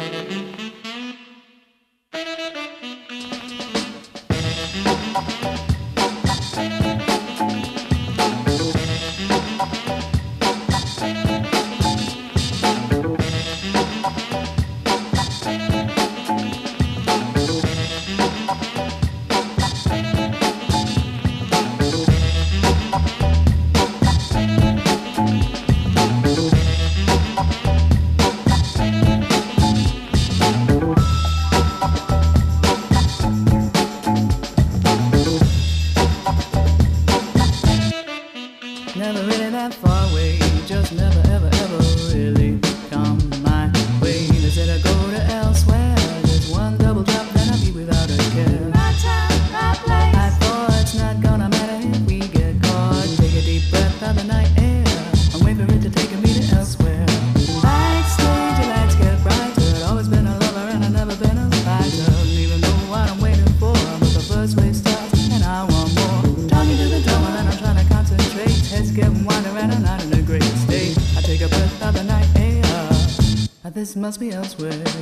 Música 0.00 0.49
must 73.96 74.20
be 74.20 74.30
elsewhere. 74.30 74.99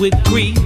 with 0.00 0.24
grief. 0.24 0.59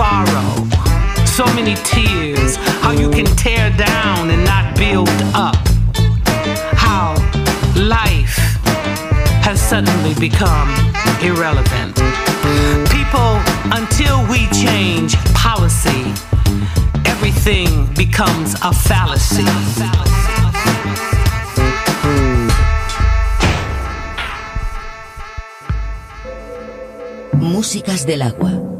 sorrow, 0.00 0.66
so 1.26 1.44
many 1.52 1.74
tears, 1.84 2.56
how 2.80 2.90
you 2.90 3.10
can 3.10 3.26
tear 3.36 3.68
down 3.76 4.30
and 4.30 4.42
not 4.46 4.74
build 4.74 5.10
up, 5.34 5.56
how 6.86 7.12
life 7.76 8.36
has 9.44 9.60
suddenly 9.60 10.14
become 10.14 10.70
irrelevant. 11.20 11.94
People, 12.96 13.32
until 13.78 14.16
we 14.32 14.48
change 14.64 15.16
policy, 15.34 16.02
everything 17.04 17.68
becomes 17.94 18.54
a 18.62 18.72
fallacy. 18.72 19.44
Músicas 27.34 28.06
del 28.06 28.22
agua. 28.22 28.79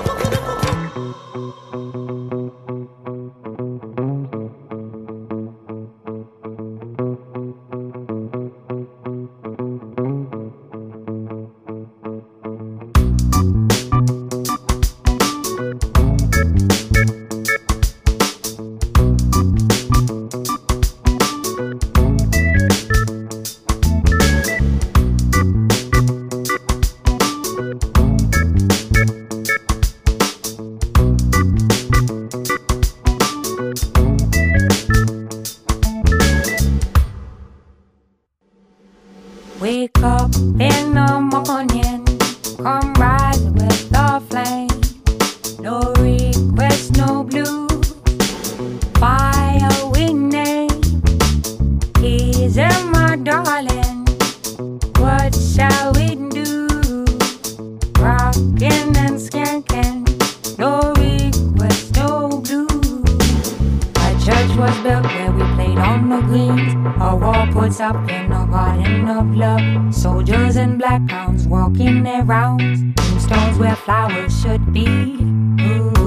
walking 71.51 72.07
around 72.07 72.61
in 72.61 73.19
stones 73.19 73.59
where 73.59 73.75
flowers 73.75 74.41
should 74.41 74.71
be. 74.71 74.87
Ooh. 74.87 76.00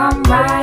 I'm 0.00 0.22
right. 0.22 0.59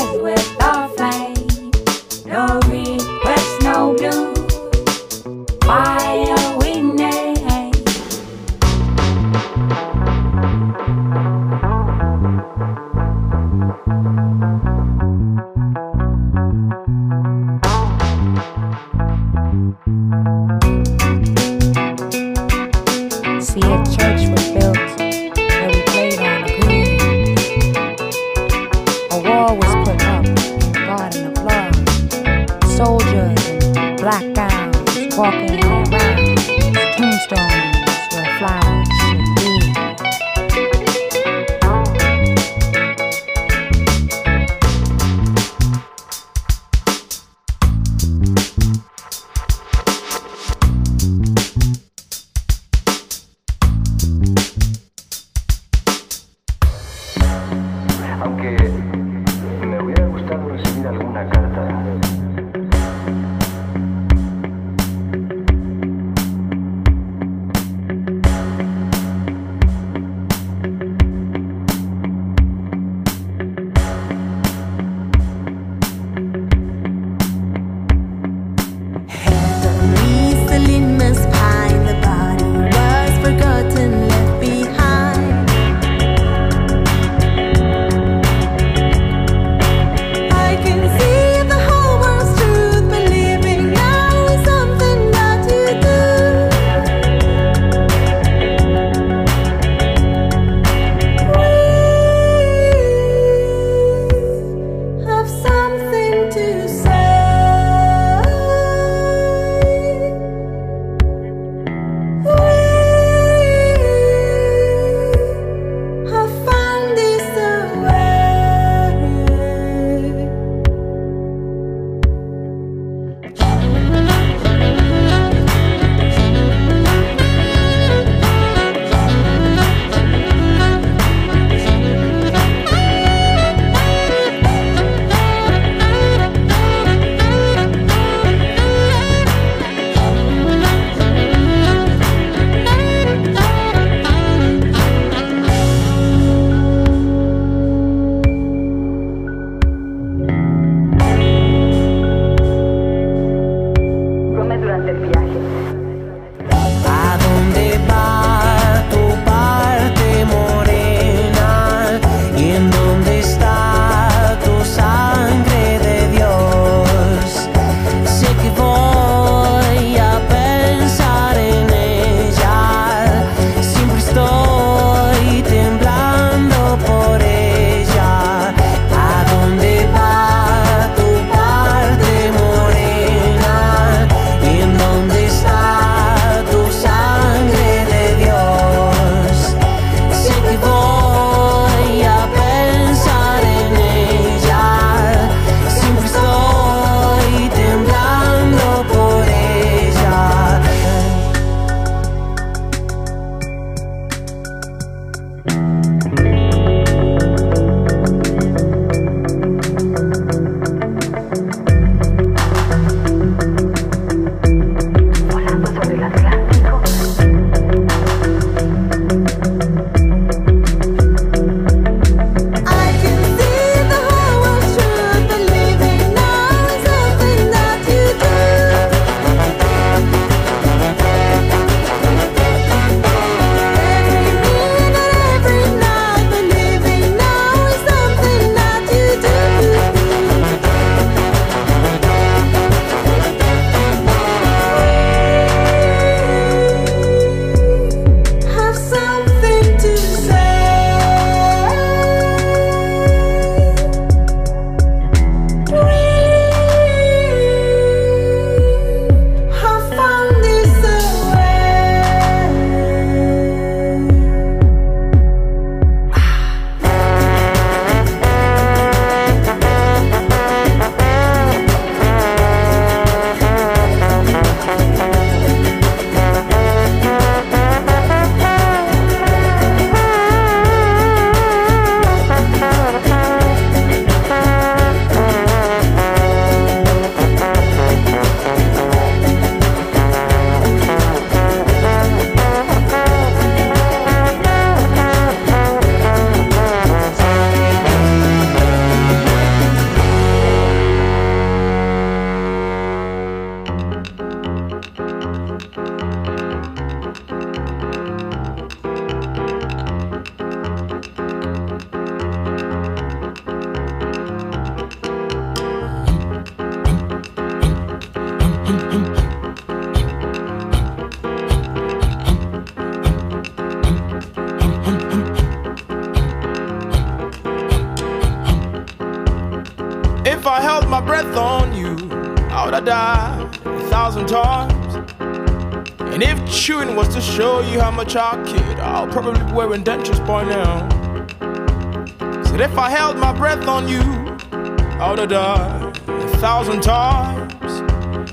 Would 345.00 345.20
have 345.20 345.30
died 345.30 345.98
a 346.08 346.38
thousand 346.38 346.82
times. 346.82 347.82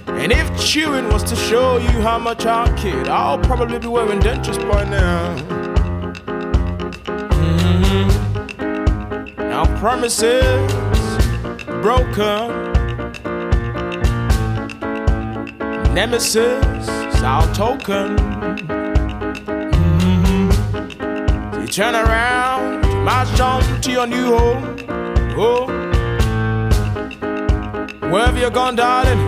And 0.09 0.33
if 0.33 0.47
chewing 0.59 1.09
was 1.09 1.23
to 1.25 1.37
show 1.37 1.77
you 1.79 2.01
how 2.01 2.19
much 2.19 2.47
I 2.47 2.75
kid, 2.77 3.09
I'll 3.09 3.39
probably 3.39 3.79
be 3.79 3.87
wearing 3.89 4.21
dentures 4.21 4.59
by 4.71 4.85
now. 4.85 5.37
Mhm. 7.45 8.09
Now 9.39 9.65
promises 9.79 10.73
broken. 11.83 12.51
Nemesis, 15.95 16.89
our 17.23 17.47
token. 17.55 18.17
Mhm. 20.01 20.51
You 21.61 21.67
turn 21.69 21.95
around, 21.95 22.87
march 23.05 23.41
on 23.41 23.63
to 23.83 23.91
your 23.91 24.07
new 24.07 24.37
home. 24.37 24.77
Oh, 25.37 25.67
wherever 28.15 28.39
you're 28.39 28.49
gone, 28.49 28.77
darling, 28.77 29.19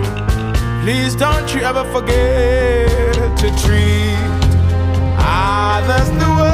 please 0.81 1.13
don't 1.13 1.53
you 1.53 1.59
ever 1.59 1.83
forget 1.91 3.37
to 3.37 3.47
treat 3.61 4.15
others 5.19 6.09
the 6.11 6.35
way 6.37 6.46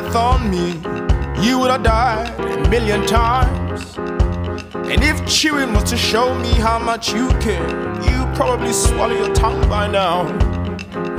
breath 0.00 0.16
on 0.16 0.50
me, 0.50 0.74
you 1.44 1.58
would 1.58 1.70
have 1.70 1.82
died 1.82 2.28
a 2.40 2.68
million 2.68 3.04
times. 3.06 3.96
And 4.90 5.02
if 5.02 5.26
chewing 5.26 5.72
was 5.72 5.84
to 5.90 5.96
show 5.96 6.34
me 6.38 6.52
how 6.52 6.78
much 6.78 7.12
you 7.12 7.28
care, 7.40 7.68
you'd 8.04 8.32
probably 8.34 8.72
swallow 8.72 9.14
your 9.14 9.34
tongue 9.34 9.68
by 9.68 9.88
now. 9.88 10.20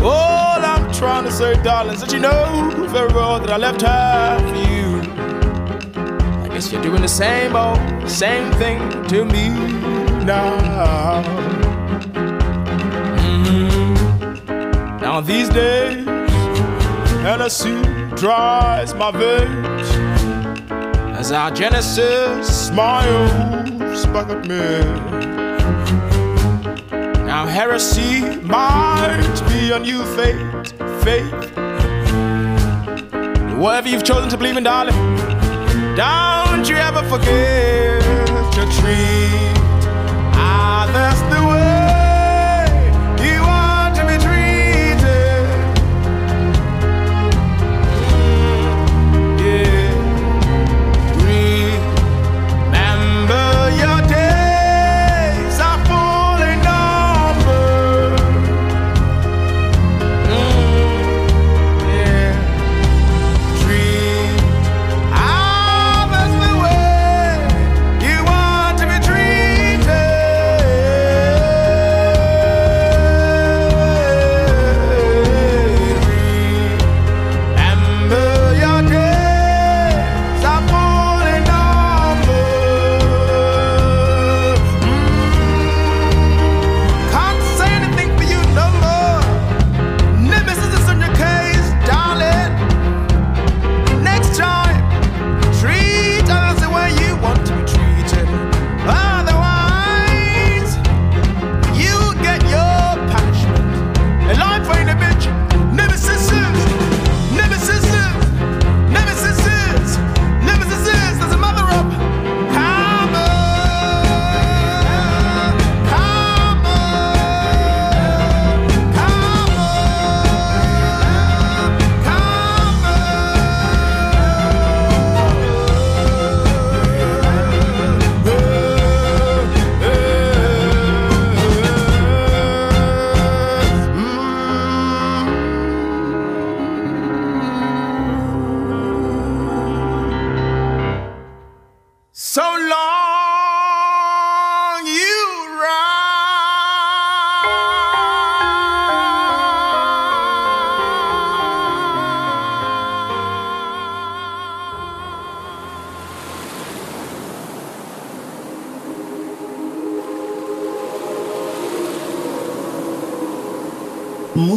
All 0.01 0.59
I'm 0.73 0.91
trying 0.93 1.25
to 1.25 1.31
say, 1.31 1.61
darling, 1.61 1.95
is 1.95 2.01
that 2.01 2.13
you 2.13 2.19
know 2.19 2.87
very 2.87 3.11
well 3.13 3.39
that 3.39 3.49
I 3.49 3.57
left 3.57 3.81
half 3.81 4.41
for 4.41 4.55
you. 4.71 5.01
I 6.43 6.47
guess 6.47 6.71
you're 6.71 6.81
doing 6.81 7.01
the 7.01 7.07
same 7.07 7.55
old, 7.55 7.79
same 8.09 8.51
thing 8.53 8.79
to 9.07 9.25
me 9.25 9.49
now. 10.23 11.21
Mhm. 13.17 15.01
Now 15.01 15.21
these 15.21 15.49
days, 15.49 16.05
Hennessy 17.23 18.08
dries 18.19 18.93
my 18.95 19.11
veins 19.11 19.89
as 21.17 21.31
our 21.31 21.49
Genesis 21.51 22.67
smiles 22.67 24.05
back 24.07 24.27
at 24.27 24.41
me. 24.45 24.57
Now 27.25 27.45
heresy 27.45 28.21
might 28.41 29.41
be 29.47 29.71
a 29.71 29.79
new 29.79 30.03
faith, 30.17 30.73
faith. 31.01 31.31
Whatever 33.57 33.87
you've 33.87 34.03
chosen 34.03 34.29
to 34.29 34.37
believe 34.37 34.57
in, 34.57 34.63
darling, 34.63 34.95
don't 35.95 36.67
you 36.67 36.75
ever 36.75 37.01
forget 37.03 38.01
to 38.53 38.61
treat 38.81 39.53
others 40.35 41.21
the 41.31 41.48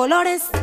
Colores. 0.00 0.59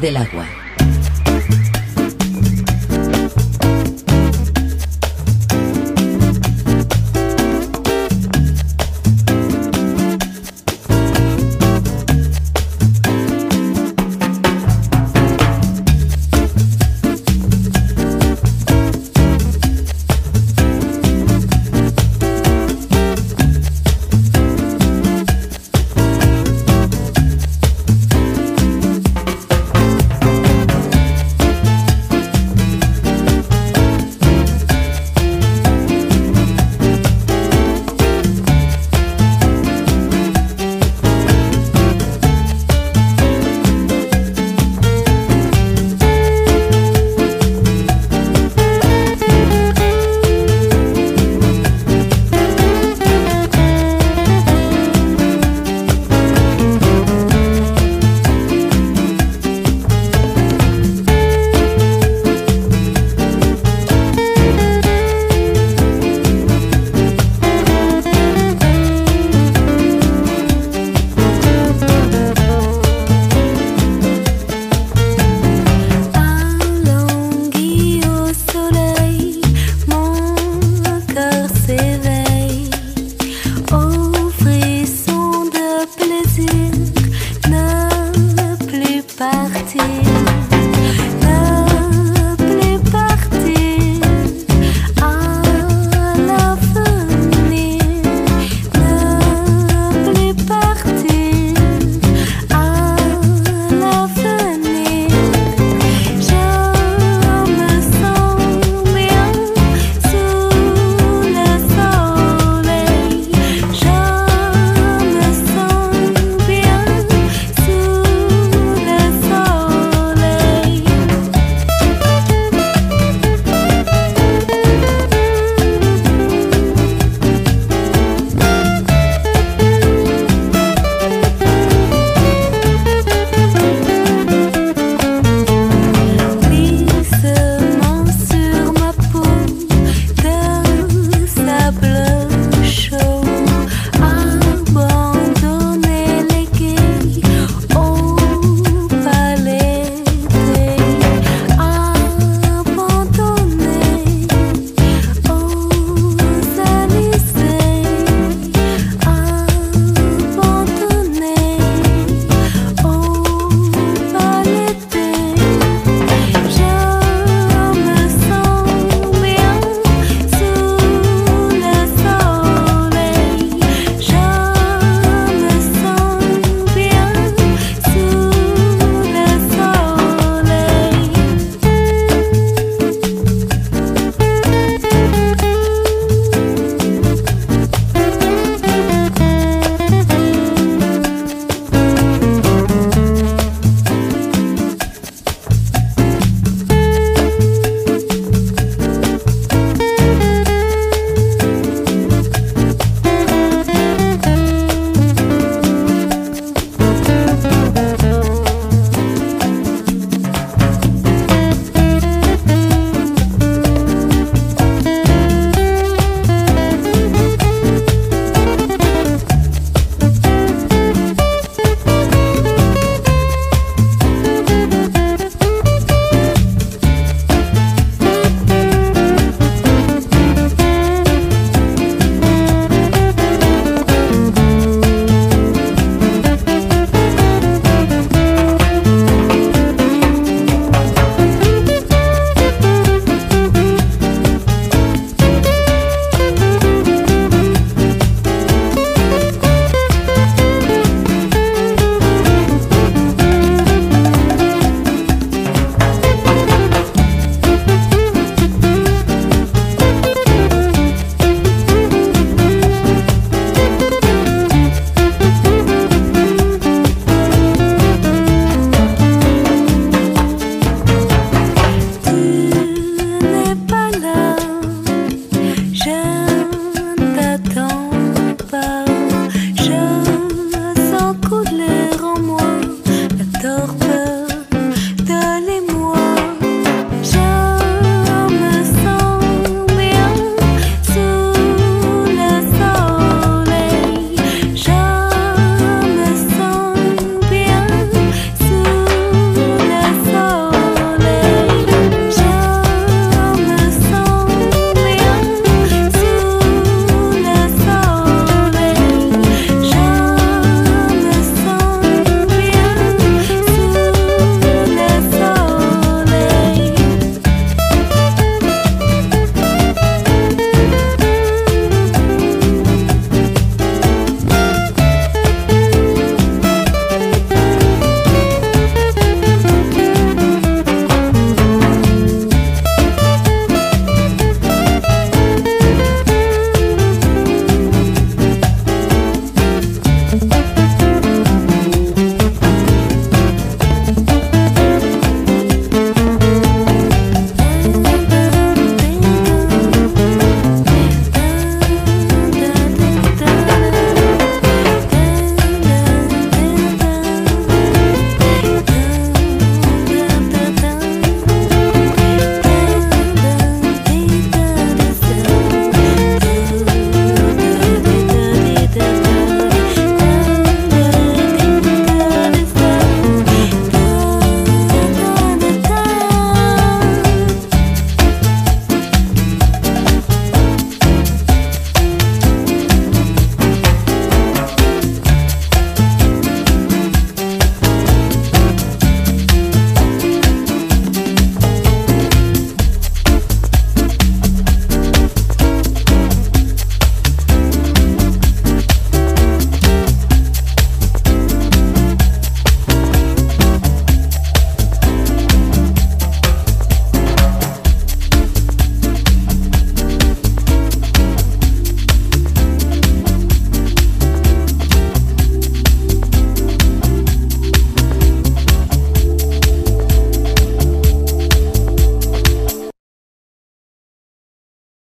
Del 0.00 0.16
agua. 0.16 0.71